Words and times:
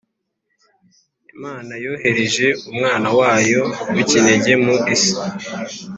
Imana 1.33 1.71
yohereje 1.83 2.47
Umwana 2.71 3.09
wayo 3.19 3.61
w 3.93 3.97
ikinege 4.03 4.53
mu 4.63 4.75
isi 4.95 5.15